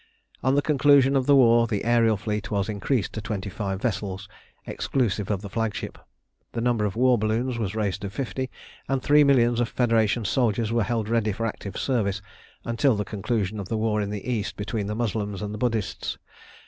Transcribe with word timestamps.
On 0.41 0.55
the 0.55 0.63
conclusion 0.63 1.15
of 1.15 1.27
the 1.27 1.35
war 1.35 1.67
the 1.67 1.81
aërial 1.81 2.17
fleet 2.17 2.49
was 2.49 2.69
increased 2.69 3.13
to 3.13 3.21
twenty 3.21 3.51
five 3.51 3.79
vessels 3.79 4.27
exclusive 4.65 5.29
of 5.29 5.43
the 5.43 5.47
flagship. 5.49 5.99
The 6.53 6.59
number 6.59 6.85
of 6.85 6.95
war 6.95 7.19
balloons 7.19 7.59
was 7.59 7.75
raised 7.75 8.01
to 8.01 8.09
fifty, 8.09 8.49
and 8.89 8.99
three 9.03 9.23
millions 9.23 9.59
of 9.59 9.69
Federation 9.69 10.25
soldiers 10.25 10.71
were 10.71 10.81
held 10.85 11.07
ready 11.07 11.31
for 11.31 11.45
active 11.45 11.77
service 11.77 12.19
until 12.65 12.95
the 12.95 13.05
conclusion 13.05 13.59
of 13.59 13.69
the 13.69 13.77
war 13.77 14.01
in 14.01 14.09
the 14.09 14.27
East 14.27 14.55
between 14.57 14.87
the 14.87 14.95
Moslems 14.95 15.39
and 15.39 15.59
Buddhists. 15.59 16.17